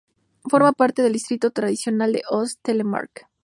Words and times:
Forma 0.49 0.71
parte 0.73 1.03
del 1.03 1.13
distrito 1.13 1.51
tradicional 1.51 2.11
de 2.11 2.23
Øst-Telemark. 2.33 3.27